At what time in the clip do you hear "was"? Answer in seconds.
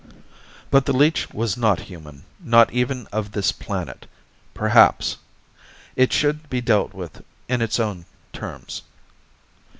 1.31-1.55